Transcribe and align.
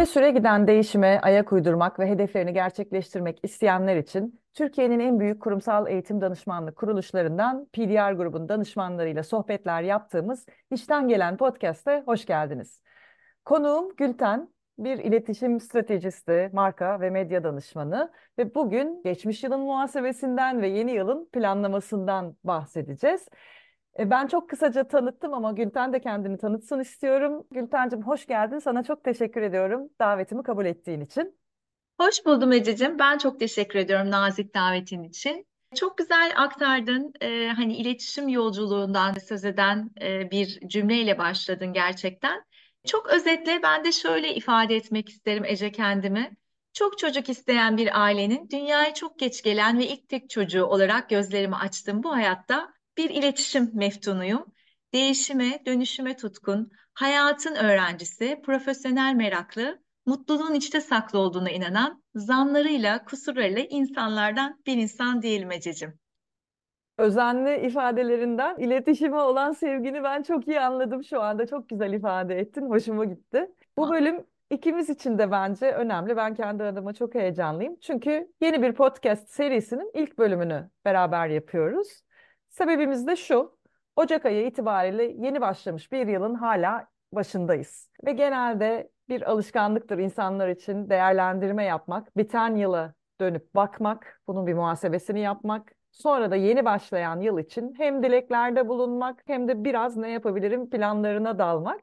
İşte 0.00 0.12
süre 0.12 0.30
giden 0.30 0.66
değişime 0.66 1.20
ayak 1.22 1.52
uydurmak 1.52 1.98
ve 1.98 2.06
hedeflerini 2.10 2.52
gerçekleştirmek 2.52 3.40
isteyenler 3.42 3.96
için 3.96 4.40
Türkiye'nin 4.54 5.00
en 5.00 5.20
büyük 5.20 5.42
kurumsal 5.42 5.88
eğitim 5.88 6.20
danışmanlık 6.20 6.76
kuruluşlarından 6.76 7.66
PDR 7.72 8.12
grubun 8.12 8.48
danışmanlarıyla 8.48 9.22
sohbetler 9.22 9.82
yaptığımız 9.82 10.46
İşten 10.70 11.08
Gelen 11.08 11.36
Podcast'e 11.36 12.02
hoş 12.06 12.26
geldiniz. 12.26 12.82
Konuğum 13.44 13.96
Gülten, 13.96 14.48
bir 14.78 14.98
iletişim 14.98 15.60
stratejisti, 15.60 16.50
marka 16.52 17.00
ve 17.00 17.10
medya 17.10 17.44
danışmanı 17.44 18.12
ve 18.38 18.54
bugün 18.54 19.02
geçmiş 19.04 19.44
yılın 19.44 19.60
muhasebesinden 19.60 20.62
ve 20.62 20.68
yeni 20.68 20.90
yılın 20.90 21.28
planlamasından 21.32 22.36
bahsedeceğiz. 22.44 23.28
E, 23.98 24.10
Ben 24.10 24.26
çok 24.26 24.50
kısaca 24.50 24.88
tanıttım 24.88 25.34
ama 25.34 25.52
Gülten 25.52 25.92
de 25.92 26.00
kendini 26.00 26.38
tanıtsın 26.38 26.80
istiyorum. 26.80 27.46
Gültencim 27.50 28.02
hoş 28.02 28.26
geldin. 28.26 28.58
Sana 28.58 28.82
çok 28.82 29.04
teşekkür 29.04 29.42
ediyorum 29.42 29.88
davetimi 30.00 30.42
kabul 30.42 30.66
ettiğin 30.66 31.00
için. 31.00 31.40
Hoş 32.00 32.26
buldum 32.26 32.52
Ececiğim. 32.52 32.98
Ben 32.98 33.18
çok 33.18 33.40
teşekkür 33.40 33.78
ediyorum 33.78 34.10
nazik 34.10 34.54
davetin 34.54 35.02
için. 35.02 35.46
Çok 35.74 35.98
güzel 35.98 36.32
aktardın. 36.36 37.12
Ee, 37.20 37.48
hani 37.56 37.76
iletişim 37.76 38.28
yolculuğundan 38.28 39.14
söz 39.14 39.44
eden 39.44 39.90
e, 40.00 40.30
bir 40.30 40.68
cümleyle 40.68 41.18
başladın 41.18 41.72
gerçekten. 41.72 42.44
Çok 42.86 43.06
özetle 43.06 43.62
ben 43.62 43.84
de 43.84 43.92
şöyle 43.92 44.34
ifade 44.34 44.76
etmek 44.76 45.08
isterim 45.08 45.44
Ece 45.44 45.72
kendimi. 45.72 46.36
Çok 46.72 46.98
çocuk 46.98 47.28
isteyen 47.28 47.76
bir 47.76 48.02
ailenin 48.04 48.48
dünyaya 48.50 48.94
çok 48.94 49.18
geç 49.18 49.42
gelen 49.42 49.78
ve 49.78 49.86
ilk 49.86 50.08
tek 50.08 50.30
çocuğu 50.30 50.64
olarak 50.64 51.10
gözlerimi 51.10 51.56
açtım 51.56 52.02
bu 52.02 52.12
hayatta 52.12 52.72
bir 52.98 53.10
iletişim 53.10 53.70
meftunuyum. 53.74 54.46
Değişime, 54.94 55.62
dönüşüme 55.66 56.16
tutkun, 56.16 56.70
hayatın 56.94 57.54
öğrencisi, 57.54 58.40
profesyonel 58.44 59.14
meraklı 59.14 59.82
mutluluğun 60.06 60.54
içte 60.54 60.80
saklı 60.80 61.18
olduğuna 61.18 61.50
inanan, 61.50 62.02
zanlarıyla, 62.14 63.04
kusurlarıyla 63.04 63.62
insanlardan 63.62 64.62
bir 64.66 64.76
insan 64.76 65.22
değilim 65.22 65.52
Ececiğim. 65.52 65.98
Özenli 66.98 67.66
ifadelerinden 67.66 68.56
iletişime 68.58 69.16
olan 69.16 69.52
sevgini 69.52 70.02
ben 70.04 70.22
çok 70.22 70.48
iyi 70.48 70.60
anladım 70.60 71.04
şu 71.04 71.20
anda. 71.20 71.46
Çok 71.46 71.68
güzel 71.68 71.92
ifade 71.92 72.38
ettin. 72.38 72.70
Hoşuma 72.70 73.04
gitti. 73.04 73.50
Bu 73.76 73.90
bölüm 73.90 74.26
ikimiz 74.50 74.90
için 74.90 75.18
de 75.18 75.30
bence 75.30 75.72
önemli. 75.72 76.16
Ben 76.16 76.34
kendi 76.34 76.64
adıma 76.64 76.92
çok 76.92 77.14
heyecanlıyım. 77.14 77.76
Çünkü 77.80 78.32
yeni 78.40 78.62
bir 78.62 78.72
podcast 78.72 79.28
serisinin 79.28 79.90
ilk 79.94 80.18
bölümünü 80.18 80.70
beraber 80.84 81.28
yapıyoruz. 81.28 82.02
Sebebimiz 82.60 83.06
de 83.06 83.16
şu. 83.16 83.56
Ocak 83.96 84.26
ayı 84.26 84.46
itibariyle 84.46 85.04
yeni 85.04 85.40
başlamış 85.40 85.92
bir 85.92 86.06
yılın 86.06 86.34
hala 86.34 86.86
başındayız. 87.12 87.90
Ve 88.06 88.12
genelde 88.12 88.90
bir 89.08 89.30
alışkanlıktır 89.30 89.98
insanlar 89.98 90.48
için 90.48 90.90
değerlendirme 90.90 91.64
yapmak, 91.64 92.16
biten 92.16 92.56
yıla 92.56 92.94
dönüp 93.20 93.54
bakmak, 93.54 94.22
bunun 94.26 94.46
bir 94.46 94.54
muhasebesini 94.54 95.20
yapmak, 95.20 95.72
sonra 95.90 96.30
da 96.30 96.36
yeni 96.36 96.64
başlayan 96.64 97.20
yıl 97.20 97.38
için 97.38 97.74
hem 97.76 98.02
dileklerde 98.02 98.68
bulunmak 98.68 99.22
hem 99.26 99.48
de 99.48 99.64
biraz 99.64 99.96
ne 99.96 100.10
yapabilirim 100.10 100.70
planlarına 100.70 101.38
dalmak. 101.38 101.80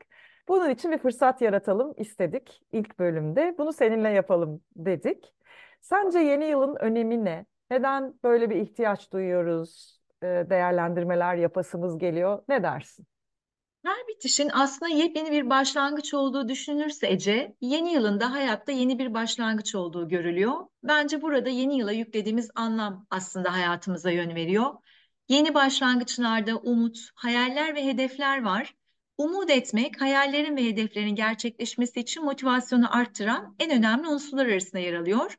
Bunun 0.48 0.70
için 0.70 0.92
bir 0.92 0.98
fırsat 0.98 1.42
yaratalım 1.42 1.94
istedik 1.98 2.62
ilk 2.72 3.00
bölümde. 3.00 3.56
Bunu 3.58 3.74
seninle 3.74 4.10
yapalım 4.10 4.62
dedik. 4.76 5.34
Sence 5.82 6.20
yeni 6.20 6.46
yılın 6.46 6.76
önemi 6.76 7.26
ne? 7.26 7.46
Neden 7.72 8.14
böyle 8.24 8.50
bir 8.50 8.56
ihtiyaç 8.56 9.12
duyuyoruz? 9.14 9.97
E, 10.24 10.26
Değerlendirmeler 10.26 11.36
yapasımız 11.36 11.98
geliyor. 11.98 12.44
Ne 12.50 12.64
dersin? 12.64 13.08
Her 13.86 14.08
bitişin 14.08 14.50
aslında 14.54 14.92
yepyeni 14.92 15.32
bir 15.32 15.50
başlangıç 15.50 16.14
olduğu 16.14 16.50
düşünülürse 16.50 17.08
Ece, 17.08 17.56
yeni 17.62 17.94
yılında 17.94 18.32
hayatta 18.32 18.72
yeni 18.72 19.00
bir 19.00 19.14
başlangıç 19.14 19.76
olduğu 19.76 20.08
görülüyor. 20.10 20.54
Bence 20.84 21.22
burada 21.22 21.50
yeni 21.50 21.78
yıla 21.78 21.92
yüklediğimiz 21.92 22.52
anlam 22.56 23.06
aslında 23.10 23.54
hayatımıza 23.54 24.12
yön 24.12 24.36
veriyor. 24.36 24.74
Yeni 25.30 25.54
başlangıçlarda 25.54 26.58
umut, 26.58 26.98
hayaller 27.16 27.76
ve 27.76 27.86
hedefler 27.86 28.44
var. 28.44 28.76
Umut 29.18 29.50
etmek, 29.50 30.02
hayallerin 30.02 30.58
ve 30.58 30.66
hedeflerin 30.66 31.16
gerçekleşmesi 31.16 32.00
için 32.00 32.26
motivasyonu 32.26 32.96
arttıran 32.98 33.56
en 33.60 33.72
önemli 33.72 34.08
unsurlar 34.08 34.46
arasında 34.46 34.80
yer 34.80 34.94
alıyor. 34.94 35.38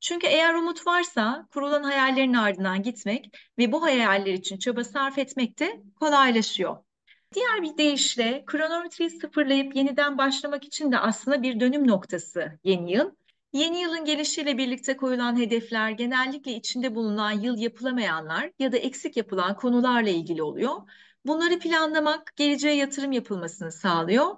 Çünkü 0.00 0.26
eğer 0.26 0.54
umut 0.54 0.86
varsa 0.86 1.46
kurulan 1.50 1.82
hayallerin 1.82 2.34
ardından 2.34 2.82
gitmek 2.82 3.30
ve 3.58 3.72
bu 3.72 3.82
hayaller 3.82 4.32
için 4.32 4.58
çaba 4.58 4.84
sarf 4.84 5.18
etmek 5.18 5.58
de 5.58 5.82
kolaylaşıyor. 6.00 6.76
Diğer 7.34 7.62
bir 7.62 7.76
deyişle 7.78 8.44
kronometreyi 8.46 9.10
sıfırlayıp 9.10 9.76
yeniden 9.76 10.18
başlamak 10.18 10.64
için 10.64 10.92
de 10.92 10.98
aslında 10.98 11.42
bir 11.42 11.60
dönüm 11.60 11.88
noktası 11.88 12.58
yeni 12.64 12.92
yıl. 12.92 13.10
Yeni 13.52 13.80
yılın 13.80 14.04
gelişiyle 14.04 14.58
birlikte 14.58 14.96
koyulan 14.96 15.38
hedefler 15.40 15.90
genellikle 15.90 16.52
içinde 16.52 16.94
bulunan 16.94 17.30
yıl 17.32 17.58
yapılamayanlar 17.58 18.50
ya 18.58 18.72
da 18.72 18.76
eksik 18.76 19.16
yapılan 19.16 19.56
konularla 19.56 20.10
ilgili 20.10 20.42
oluyor. 20.42 20.76
Bunları 21.26 21.58
planlamak 21.58 22.36
geleceğe 22.36 22.74
yatırım 22.76 23.12
yapılmasını 23.12 23.72
sağlıyor. 23.72 24.36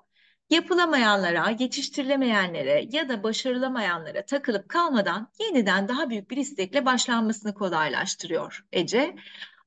Yapılamayanlara, 0.53 1.51
geçiştirilemeyenlere 1.51 2.87
ya 2.93 3.09
da 3.09 3.23
başarılamayanlara 3.23 4.27
takılıp 4.27 4.69
kalmadan 4.69 5.29
yeniden 5.41 5.89
daha 5.89 6.11
büyük 6.11 6.31
bir 6.31 6.37
istekle 6.37 6.87
başlanmasını 6.87 7.55
kolaylaştırıyor 7.55 8.65
Ece. 8.73 9.17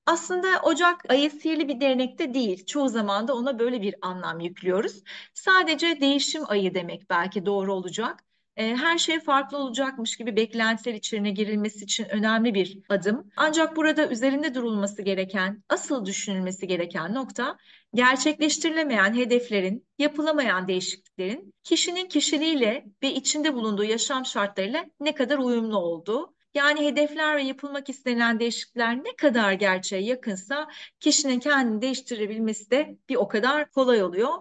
Aslında 0.06 0.48
Ocak 0.64 1.12
ayı 1.12 1.32
sihirli 1.32 1.68
bir 1.68 1.82
dernekte 1.82 2.34
değil. 2.34 2.66
Çoğu 2.66 2.90
zaman 2.90 3.28
da 3.28 3.36
ona 3.36 3.60
böyle 3.60 3.82
bir 3.82 3.96
anlam 4.02 4.40
yüklüyoruz. 4.40 5.04
Sadece 5.34 6.02
değişim 6.02 6.44
ayı 6.48 6.74
demek 6.74 7.10
belki 7.10 7.46
doğru 7.46 7.74
olacak. 7.74 8.24
E, 8.58 8.76
Her 8.76 8.98
şey 8.98 9.20
farklı 9.20 9.58
olacakmış 9.58 10.18
gibi 10.18 10.36
beklentiler 10.36 10.94
içine 10.96 11.32
girilmesi 11.32 11.84
için 11.84 12.06
önemli 12.10 12.54
bir 12.54 12.80
adım. 12.90 13.30
Ancak 13.36 13.76
burada 13.76 14.10
üzerinde 14.10 14.56
durulması 14.56 15.02
gereken, 15.02 15.64
asıl 15.70 16.06
düşünülmesi 16.06 16.68
gereken 16.68 17.14
nokta 17.14 17.58
gerçekleştirilemeyen 17.94 19.14
hedeflerin, 19.16 19.88
yapılamayan 19.98 20.68
değişikliklerin 20.68 21.54
kişinin 21.64 22.08
kişiliğiyle 22.08 22.86
ve 23.04 23.14
içinde 23.14 23.54
bulunduğu 23.54 23.84
yaşam 23.84 24.26
şartlarıyla 24.26 24.86
ne 25.00 25.16
kadar 25.16 25.38
uyumlu 25.38 25.78
olduğu. 25.78 26.36
Yani 26.54 26.86
hedefler 26.86 27.36
ve 27.36 27.44
yapılmak 27.44 27.90
istenilen 27.90 28.40
değişiklikler 28.40 28.98
ne 28.98 29.16
kadar 29.16 29.54
gerçeğe 29.54 30.02
yakınsa 30.04 30.68
kişinin 31.00 31.40
kendini 31.40 31.82
değiştirebilmesi 31.82 32.72
de 32.72 32.98
bir 33.10 33.16
o 33.16 33.28
kadar 33.28 33.72
kolay 33.72 34.04
oluyor. 34.04 34.32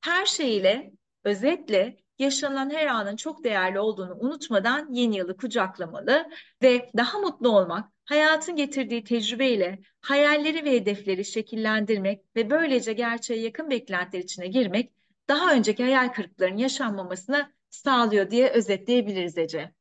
Her 0.00 0.26
şeyiyle, 0.26 0.92
özetle 1.24 2.03
yaşanan 2.18 2.70
her 2.70 2.86
anın 2.86 3.16
çok 3.16 3.44
değerli 3.44 3.78
olduğunu 3.78 4.16
unutmadan 4.20 4.88
yeni 4.92 5.16
yılı 5.16 5.36
kucaklamalı 5.36 6.26
ve 6.62 6.90
daha 6.96 7.18
mutlu 7.18 7.48
olmak, 7.48 7.92
hayatın 8.04 8.56
getirdiği 8.56 9.04
tecrübeyle 9.04 9.78
hayalleri 10.00 10.64
ve 10.64 10.72
hedefleri 10.72 11.24
şekillendirmek 11.24 12.24
ve 12.36 12.50
böylece 12.50 12.92
gerçeğe 12.92 13.40
yakın 13.40 13.70
beklentiler 13.70 14.22
içine 14.22 14.46
girmek 14.46 14.92
daha 15.28 15.52
önceki 15.54 15.82
hayal 15.82 16.08
kırıklıklarının 16.08 16.58
yaşanmamasını 16.58 17.52
sağlıyor 17.70 18.30
diye 18.30 18.50
özetleyebiliriz 18.50 19.38
Ece. 19.38 19.72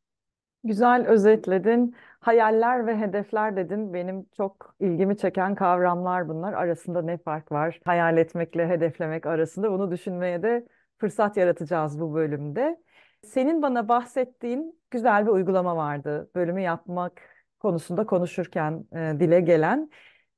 Güzel 0.63 1.07
özetledin. 1.07 1.95
Hayaller 2.19 2.87
ve 2.87 2.97
hedefler 2.97 3.55
dedin. 3.55 3.93
Benim 3.93 4.25
çok 4.37 4.75
ilgimi 4.79 5.17
çeken 5.17 5.55
kavramlar 5.55 6.29
bunlar. 6.29 6.53
Arasında 6.53 7.01
ne 7.01 7.17
fark 7.17 7.51
var? 7.51 7.79
Hayal 7.85 8.17
etmekle 8.17 8.67
hedeflemek 8.67 9.25
arasında 9.25 9.71
bunu 9.71 9.91
düşünmeye 9.91 10.43
de 10.43 10.67
fırsat 11.03 11.37
yaratacağız 11.37 11.99
bu 11.99 12.13
bölümde. 12.13 12.81
Senin 13.23 13.61
bana 13.61 13.89
bahsettiğin 13.89 14.79
güzel 14.91 15.25
bir 15.25 15.31
uygulama 15.31 15.75
vardı. 15.75 16.31
Bölümü 16.35 16.61
yapmak 16.61 17.21
konusunda 17.59 18.05
konuşurken 18.05 18.85
e, 18.95 19.19
dile 19.19 19.39
gelen. 19.41 19.89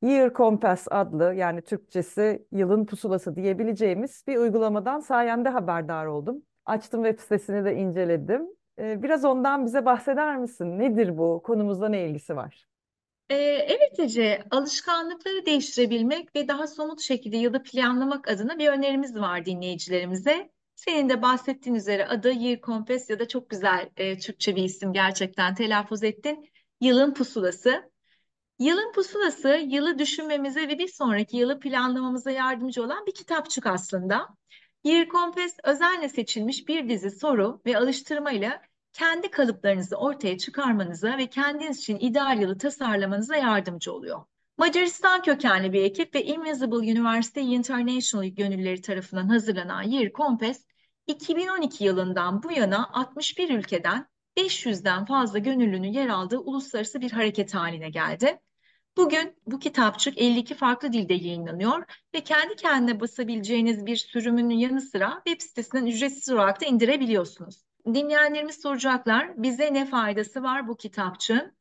Year 0.01 0.33
Compass 0.33 0.87
adlı 0.91 1.33
yani 1.35 1.61
Türkçesi 1.61 2.47
yılın 2.51 2.85
pusulası 2.85 3.35
diyebileceğimiz 3.35 4.23
bir 4.27 4.37
uygulamadan 4.37 4.99
sayende 4.99 5.49
haberdar 5.49 6.05
oldum. 6.05 6.43
Açtım 6.65 7.03
web 7.03 7.19
sitesini 7.19 7.65
de 7.65 7.75
inceledim. 7.75 8.47
Ee, 8.79 9.03
Biraz 9.03 9.25
ondan 9.25 9.65
bize 9.65 9.85
bahseder 9.85 10.37
misin? 10.37 10.79
Nedir 10.79 11.17
bu? 11.17 11.41
Konumuzla 11.43 11.89
ne 11.89 12.05
ilgisi 12.09 12.35
var? 12.35 12.65
Ee, 13.29 13.35
evet 13.67 13.99
Ece, 13.99 14.43
alışkanlıkları 14.51 15.45
değiştirebilmek 15.45 16.35
ve 16.35 16.47
daha 16.47 16.67
somut 16.67 17.01
şekilde 17.01 17.37
yılı 17.37 17.63
planlamak 17.63 18.27
adına 18.27 18.59
bir 18.59 18.67
önerimiz 18.69 19.15
var 19.15 19.45
dinleyicilerimize. 19.45 20.54
Senin 20.75 21.09
de 21.09 21.21
bahsettiğin 21.21 21.75
üzere 21.75 22.07
adı 22.07 22.31
Year 22.31 22.61
Compass 22.61 23.09
ya 23.09 23.19
da 23.19 23.27
çok 23.27 23.49
güzel 23.49 23.89
e, 23.97 24.17
Türkçe 24.17 24.55
bir 24.55 24.63
isim 24.63 24.93
gerçekten 24.93 25.55
telaffuz 25.55 26.03
ettin. 26.03 26.49
Yılın 26.81 27.13
pusulası. 27.13 27.91
Yılın 28.59 28.91
pusulası 28.91 29.49
yılı 29.67 29.99
düşünmemize 29.99 30.67
ve 30.67 30.79
bir 30.79 30.87
sonraki 30.87 31.37
yılı 31.37 31.59
planlamamıza 31.59 32.31
yardımcı 32.31 32.83
olan 32.83 33.05
bir 33.05 33.13
kitapçık 33.13 33.65
aslında. 33.65 34.27
Year 34.83 35.07
Compass 35.07 35.57
özenle 35.63 36.09
seçilmiş 36.09 36.67
bir 36.67 36.89
dizi 36.89 37.11
soru 37.11 37.61
ve 37.65 37.77
alıştırmayla 37.77 38.61
kendi 38.93 39.31
kalıplarınızı 39.31 39.95
ortaya 39.95 40.37
çıkarmanıza 40.37 41.17
ve 41.17 41.27
kendiniz 41.27 41.79
için 41.79 41.99
ideal 41.99 42.41
yılı 42.41 42.57
tasarlamanıza 42.57 43.35
yardımcı 43.35 43.93
oluyor. 43.93 44.25
Macaristan 44.57 45.21
kökenli 45.21 45.73
bir 45.73 45.83
ekip 45.83 46.15
ve 46.15 46.23
Invisible 46.23 46.75
University 46.75 47.39
International 47.39 48.27
gönülleri 48.27 48.81
tarafından 48.81 49.29
hazırlanan 49.29 49.81
Year 49.81 50.11
Compass, 50.11 50.65
2012 51.07 51.83
yılından 51.83 52.43
bu 52.43 52.51
yana 52.51 52.89
61 52.93 53.49
ülkeden 53.49 54.07
500'den 54.37 55.05
fazla 55.05 55.39
gönüllünün 55.39 55.93
yer 55.93 56.07
aldığı 56.07 56.39
uluslararası 56.39 57.01
bir 57.01 57.11
hareket 57.11 57.55
haline 57.55 57.89
geldi. 57.89 58.39
Bugün 58.97 59.35
bu 59.45 59.59
kitapçık 59.59 60.17
52 60.17 60.55
farklı 60.55 60.93
dilde 60.93 61.13
yayınlanıyor 61.13 61.83
ve 62.15 62.21
kendi 62.21 62.55
kendine 62.55 62.99
basabileceğiniz 62.99 63.85
bir 63.85 63.95
sürümünün 63.95 64.55
yanı 64.55 64.81
sıra 64.81 65.21
web 65.25 65.41
sitesinden 65.41 65.85
ücretsiz 65.85 66.33
olarak 66.33 66.61
da 66.61 66.65
indirebiliyorsunuz. 66.65 67.63
Dinleyenlerimiz 67.93 68.61
soracaklar, 68.61 69.43
bize 69.43 69.73
ne 69.73 69.85
faydası 69.85 70.43
var 70.43 70.67
bu 70.67 70.77
kitapçığın? 70.77 71.55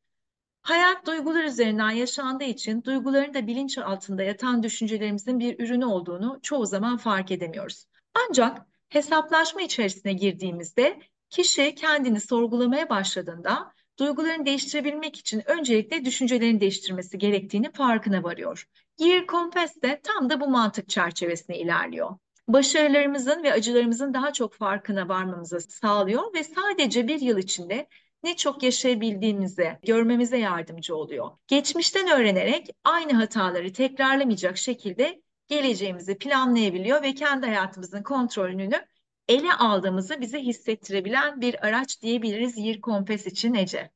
Hayat 0.65 1.07
duygular 1.07 1.45
üzerinden 1.45 1.91
yaşandığı 1.91 2.45
için 2.45 2.85
duyguların 2.85 3.35
da 3.35 3.47
bilinç 3.47 3.79
altında 3.79 4.23
yatan 4.23 4.63
düşüncelerimizin 4.63 5.41
bir 5.41 5.59
ürünü 5.59 5.85
olduğunu 5.85 6.39
çoğu 6.43 6.67
zaman 6.67 6.97
fark 6.97 7.31
edemiyoruz. 7.31 7.85
Ancak 8.15 8.67
hesaplaşma 8.89 9.63
içerisine 9.63 10.13
girdiğimizde 10.13 11.01
kişi 11.31 11.75
kendini 11.75 12.21
sorgulamaya 12.21 12.89
başladığında 12.89 13.73
duygularını 13.99 14.47
değiştirebilmek 14.47 15.17
için 15.17 15.43
öncelikle 15.47 16.05
düşüncelerini 16.05 16.61
değiştirmesi 16.61 17.19
gerektiğini 17.19 17.73
farkına 17.73 18.23
varıyor. 18.23 18.69
Year 18.99 19.27
Compass 19.27 19.83
de 19.83 20.01
tam 20.03 20.31
da 20.31 20.41
bu 20.41 20.49
mantık 20.49 20.89
çerçevesinde 20.89 21.59
ilerliyor. 21.59 22.11
Başarılarımızın 22.49 23.43
ve 23.43 23.53
acılarımızın 23.53 24.15
daha 24.15 24.33
çok 24.33 24.55
farkına 24.55 25.09
varmamızı 25.09 25.61
sağlıyor 25.61 26.35
ve 26.35 26.45
sadece 26.45 27.09
bir 27.09 27.21
yıl 27.21 27.39
içinde 27.39 27.89
ne 28.25 28.37
çok 28.37 28.62
yaşayabildiğimizi 28.62 29.79
görmemize 29.87 30.38
yardımcı 30.38 30.97
oluyor. 30.97 31.31
Geçmişten 31.47 32.21
öğrenerek 32.21 32.69
aynı 32.85 33.12
hataları 33.12 33.73
tekrarlamayacak 33.73 34.56
şekilde 34.56 35.23
geleceğimizi 35.49 36.19
planlayabiliyor 36.19 37.03
ve 37.03 37.15
kendi 37.15 37.47
hayatımızın 37.47 38.03
kontrolünü 38.03 38.87
ele 39.29 39.53
aldığımızı 39.53 40.21
bize 40.21 40.41
hissettirebilen 40.41 41.41
bir 41.41 41.67
araç 41.67 42.03
diyebiliriz 42.03 42.59
Year 42.59 42.81
Compass 42.81 43.26
için 43.26 43.55
Ece. 43.55 43.91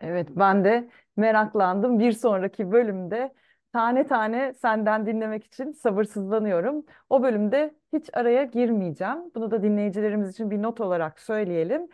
Evet, 0.00 0.28
ben 0.30 0.64
de 0.64 0.90
meraklandım. 1.16 1.98
Bir 1.98 2.12
sonraki 2.12 2.72
bölümde 2.72 3.34
tane 3.72 4.06
tane 4.06 4.54
senden 4.54 5.06
dinlemek 5.06 5.44
için 5.44 5.72
sabırsızlanıyorum. 5.72 6.84
O 7.10 7.22
bölümde 7.22 7.74
hiç 7.92 8.10
araya 8.12 8.44
girmeyeceğim. 8.44 9.18
Bunu 9.34 9.50
da 9.50 9.62
dinleyicilerimiz 9.62 10.30
için 10.30 10.50
bir 10.50 10.62
not 10.62 10.80
olarak 10.80 11.20
söyleyelim. 11.20 11.88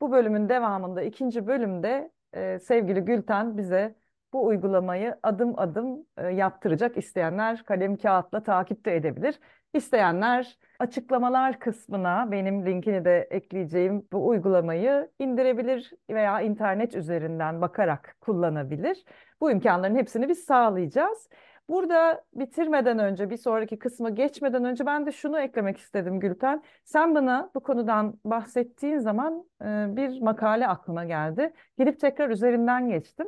Bu 0.00 0.12
bölümün 0.12 0.48
devamında, 0.48 1.02
ikinci 1.02 1.46
bölümde 1.46 2.10
e, 2.32 2.58
sevgili 2.58 3.00
Gülten 3.00 3.56
bize 3.56 3.94
bu 4.32 4.46
uygulamayı 4.46 5.16
adım 5.22 5.58
adım 5.58 6.06
e, 6.16 6.26
yaptıracak 6.28 6.96
isteyenler 6.96 7.64
kalem 7.64 7.96
kağıtla 7.96 8.42
takip 8.42 8.84
de 8.84 8.96
edebilir. 8.96 9.40
İsteyenler 9.74 10.58
açıklamalar 10.78 11.58
kısmına 11.60 12.30
benim 12.30 12.66
linkini 12.66 13.04
de 13.04 13.28
ekleyeceğim 13.30 14.08
bu 14.12 14.28
uygulamayı 14.28 15.10
indirebilir 15.18 15.92
veya 16.10 16.40
internet 16.40 16.94
üzerinden 16.94 17.60
bakarak 17.60 18.16
kullanabilir. 18.20 19.04
Bu 19.40 19.50
imkanların 19.50 19.96
hepsini 19.96 20.28
biz 20.28 20.44
sağlayacağız. 20.44 21.28
Burada 21.68 22.24
bitirmeden 22.34 22.98
önce, 22.98 23.30
bir 23.30 23.36
sonraki 23.36 23.78
kısma 23.78 24.10
geçmeden 24.10 24.64
önce 24.64 24.86
ben 24.86 25.06
de 25.06 25.12
şunu 25.12 25.40
eklemek 25.40 25.78
istedim 25.78 26.20
Gülten. 26.20 26.62
Sen 26.84 27.14
bana 27.14 27.50
bu 27.54 27.60
konudan 27.60 28.18
bahsettiğin 28.24 28.98
zaman 28.98 29.44
e, 29.62 29.86
bir 29.96 30.20
makale 30.22 30.68
aklıma 30.68 31.04
geldi. 31.04 31.52
Gidip 31.78 32.00
tekrar 32.00 32.30
üzerinden 32.30 32.88
geçtim. 32.88 33.26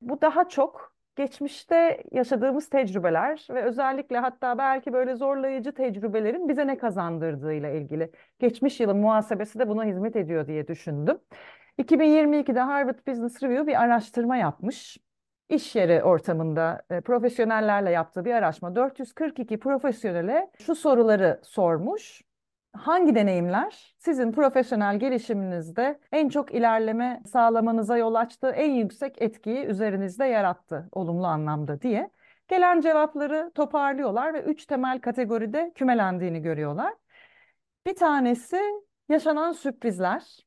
Bu 0.00 0.20
daha 0.20 0.48
çok 0.48 0.96
geçmişte 1.16 2.02
yaşadığımız 2.12 2.68
tecrübeler 2.68 3.46
ve 3.50 3.62
özellikle 3.62 4.18
hatta 4.18 4.58
belki 4.58 4.92
böyle 4.92 5.14
zorlayıcı 5.14 5.74
tecrübelerin 5.74 6.48
bize 6.48 6.66
ne 6.66 6.78
kazandırdığıyla 6.78 7.70
ilgili. 7.70 8.12
Geçmiş 8.38 8.80
yılın 8.80 8.96
muhasebesi 8.96 9.58
de 9.58 9.68
buna 9.68 9.84
hizmet 9.84 10.16
ediyor 10.16 10.46
diye 10.46 10.68
düşündüm. 10.68 11.18
2022'de 11.78 12.60
Harvard 12.60 13.06
Business 13.06 13.42
Review 13.42 13.66
bir 13.66 13.82
araştırma 13.82 14.36
yapmış. 14.36 14.98
İş 15.48 15.76
yeri 15.76 16.02
ortamında 16.02 16.82
e, 16.90 17.00
profesyonellerle 17.00 17.90
yaptığı 17.90 18.24
bir 18.24 18.34
araştırma 18.34 18.76
442 18.76 19.58
profesyonele 19.58 20.50
şu 20.58 20.74
soruları 20.74 21.40
sormuş 21.44 22.22
hangi 22.76 23.14
deneyimler 23.14 23.94
sizin 23.98 24.32
profesyonel 24.32 24.98
gelişiminizde 24.98 26.00
en 26.12 26.28
çok 26.28 26.54
ilerleme 26.54 27.22
sağlamanıza 27.26 27.96
yol 27.96 28.14
açtı, 28.14 28.48
en 28.48 28.70
yüksek 28.70 29.22
etkiyi 29.22 29.64
üzerinizde 29.64 30.24
yarattı 30.24 30.88
olumlu 30.92 31.26
anlamda 31.26 31.80
diye. 31.80 32.10
Gelen 32.48 32.80
cevapları 32.80 33.52
toparlıyorlar 33.54 34.34
ve 34.34 34.42
üç 34.42 34.66
temel 34.66 35.00
kategoride 35.00 35.72
kümelendiğini 35.74 36.42
görüyorlar. 36.42 36.94
Bir 37.86 37.96
tanesi 37.96 38.60
yaşanan 39.08 39.52
sürprizler, 39.52 40.46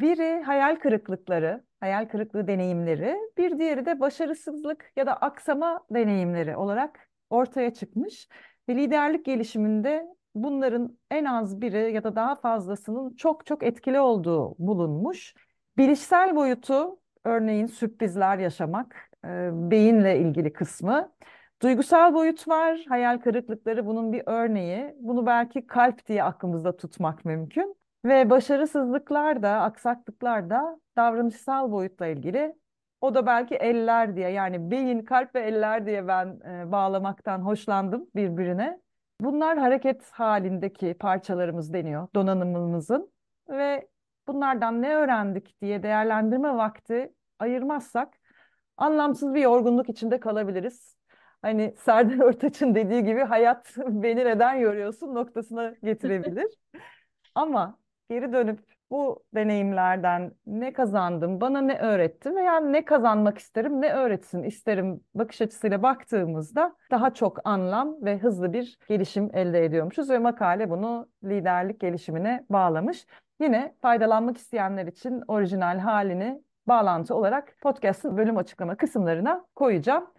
biri 0.00 0.42
hayal 0.42 0.76
kırıklıkları, 0.76 1.64
hayal 1.80 2.08
kırıklığı 2.08 2.46
deneyimleri, 2.46 3.16
bir 3.38 3.58
diğeri 3.58 3.86
de 3.86 4.00
başarısızlık 4.00 4.92
ya 4.96 5.06
da 5.06 5.16
aksama 5.16 5.80
deneyimleri 5.90 6.56
olarak 6.56 7.08
ortaya 7.30 7.74
çıkmış. 7.74 8.28
Ve 8.68 8.76
liderlik 8.76 9.24
gelişiminde 9.24 10.06
bunların 10.34 10.98
en 11.10 11.24
az 11.24 11.60
biri 11.60 11.92
ya 11.92 12.04
da 12.04 12.16
daha 12.16 12.34
fazlasının 12.36 13.16
çok 13.16 13.46
çok 13.46 13.62
etkili 13.62 14.00
olduğu 14.00 14.54
bulunmuş. 14.58 15.34
Bilişsel 15.76 16.36
boyutu 16.36 16.98
örneğin 17.24 17.66
sürprizler 17.66 18.38
yaşamak, 18.38 19.10
e, 19.24 19.50
beyinle 19.70 20.18
ilgili 20.18 20.52
kısmı. 20.52 21.12
Duygusal 21.62 22.14
boyut 22.14 22.48
var, 22.48 22.84
hayal 22.88 23.18
kırıklıkları 23.18 23.86
bunun 23.86 24.12
bir 24.12 24.22
örneği. 24.26 24.94
Bunu 25.00 25.26
belki 25.26 25.66
kalp 25.66 26.06
diye 26.06 26.22
aklımızda 26.24 26.76
tutmak 26.76 27.24
mümkün. 27.24 27.83
Ve 28.04 28.30
başarısızlıklar 28.30 29.42
da, 29.42 29.50
aksaklıklar 29.50 30.50
da 30.50 30.80
davranışsal 30.96 31.72
boyutla 31.72 32.06
ilgili. 32.06 32.54
O 33.00 33.14
da 33.14 33.26
belki 33.26 33.54
eller 33.54 34.16
diye 34.16 34.30
yani 34.30 34.70
beyin, 34.70 35.04
kalp 35.04 35.34
ve 35.34 35.40
eller 35.40 35.86
diye 35.86 36.08
ben 36.08 36.40
e, 36.48 36.72
bağlamaktan 36.72 37.38
hoşlandım 37.38 38.06
birbirine. 38.14 38.80
Bunlar 39.20 39.58
hareket 39.58 40.10
halindeki 40.10 40.94
parçalarımız 40.94 41.72
deniyor 41.72 42.08
donanımımızın 42.14 43.12
ve 43.48 43.88
bunlardan 44.28 44.82
ne 44.82 44.94
öğrendik 44.94 45.60
diye 45.62 45.82
değerlendirme 45.82 46.56
vakti 46.56 47.12
ayırmazsak 47.38 48.14
anlamsız 48.76 49.34
bir 49.34 49.40
yorgunluk 49.40 49.88
içinde 49.88 50.20
kalabiliriz. 50.20 50.96
Hani 51.42 51.74
Serdar 51.78 52.18
Ortaç'ın 52.18 52.74
dediği 52.74 53.04
gibi 53.04 53.20
hayat 53.20 53.74
beni 53.78 54.24
neden 54.24 54.54
yoruyorsun 54.54 55.14
noktasına 55.14 55.74
getirebilir. 55.82 56.46
Ama 57.34 57.78
geri 58.10 58.32
dönüp 58.32 58.60
bu 58.90 59.24
deneyimlerden 59.34 60.32
ne 60.46 60.72
kazandım, 60.72 61.40
bana 61.40 61.60
ne 61.60 61.78
öğretti 61.78 62.34
veya 62.36 62.60
ne 62.60 62.84
kazanmak 62.84 63.38
isterim, 63.38 63.80
ne 63.80 63.92
öğretsin 63.92 64.42
isterim 64.42 65.00
bakış 65.14 65.40
açısıyla 65.40 65.82
baktığımızda 65.82 66.76
daha 66.90 67.14
çok 67.14 67.38
anlam 67.44 68.04
ve 68.04 68.18
hızlı 68.18 68.52
bir 68.52 68.78
gelişim 68.88 69.30
elde 69.34 69.64
ediyormuşuz 69.64 70.10
ve 70.10 70.18
makale 70.18 70.70
bunu 70.70 71.08
liderlik 71.24 71.80
gelişimine 71.80 72.46
bağlamış. 72.50 73.06
Yine 73.40 73.74
faydalanmak 73.82 74.36
isteyenler 74.36 74.86
için 74.86 75.22
orijinal 75.28 75.78
halini 75.78 76.42
bağlantı 76.66 77.14
olarak 77.14 77.56
podcast'ın 77.60 78.16
bölüm 78.16 78.36
açıklama 78.36 78.76
kısımlarına 78.76 79.46
koyacağım. 79.54 80.10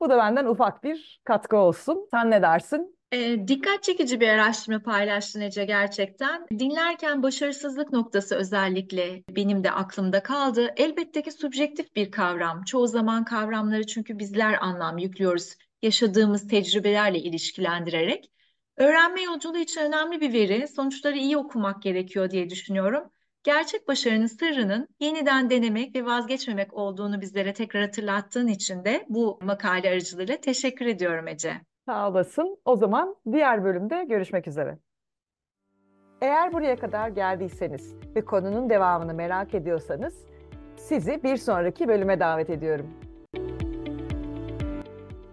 Bu 0.00 0.10
da 0.10 0.18
benden 0.18 0.46
ufak 0.46 0.84
bir 0.84 1.20
katkı 1.24 1.56
olsun. 1.56 2.08
Sen 2.10 2.30
ne 2.30 2.42
dersin? 2.42 2.97
E, 3.12 3.48
dikkat 3.48 3.82
çekici 3.82 4.20
bir 4.20 4.28
araştırma 4.28 4.82
paylaştın 4.82 5.40
Ece 5.40 5.64
gerçekten. 5.64 6.46
Dinlerken 6.58 7.22
başarısızlık 7.22 7.92
noktası 7.92 8.34
özellikle 8.34 9.22
benim 9.30 9.64
de 9.64 9.70
aklımda 9.70 10.22
kaldı. 10.22 10.74
Elbette 10.76 11.22
ki 11.22 11.32
subjektif 11.32 11.96
bir 11.96 12.10
kavram. 12.10 12.62
Çoğu 12.64 12.86
zaman 12.86 13.24
kavramları 13.24 13.86
çünkü 13.86 14.18
bizler 14.18 14.58
anlam 14.60 14.98
yüklüyoruz 14.98 15.54
yaşadığımız 15.82 16.48
tecrübelerle 16.48 17.18
ilişkilendirerek. 17.18 18.30
Öğrenme 18.76 19.22
yolculuğu 19.22 19.58
için 19.58 19.80
önemli 19.80 20.20
bir 20.20 20.32
veri. 20.32 20.68
Sonuçları 20.68 21.16
iyi 21.16 21.36
okumak 21.36 21.82
gerekiyor 21.82 22.30
diye 22.30 22.50
düşünüyorum. 22.50 23.10
Gerçek 23.42 23.88
başarının 23.88 24.26
sırrının 24.26 24.88
yeniden 25.00 25.50
denemek 25.50 25.96
ve 25.96 26.04
vazgeçmemek 26.04 26.74
olduğunu 26.74 27.20
bizlere 27.20 27.52
tekrar 27.52 27.82
hatırlattığın 27.82 28.46
için 28.46 28.84
de 28.84 29.06
bu 29.08 29.38
makale 29.42 29.88
aracılığıyla 29.88 30.40
teşekkür 30.40 30.86
ediyorum 30.86 31.28
Ece. 31.28 31.67
Sağ 31.88 32.08
olasın. 32.08 32.58
O 32.64 32.76
zaman 32.76 33.16
diğer 33.32 33.64
bölümde 33.64 34.04
görüşmek 34.04 34.48
üzere. 34.48 34.78
Eğer 36.20 36.52
buraya 36.52 36.76
kadar 36.76 37.08
geldiyseniz 37.08 37.94
ve 38.16 38.24
konunun 38.24 38.70
devamını 38.70 39.14
merak 39.14 39.54
ediyorsanız 39.54 40.26
sizi 40.76 41.22
bir 41.22 41.36
sonraki 41.36 41.88
bölüme 41.88 42.20
davet 42.20 42.50
ediyorum. 42.50 42.86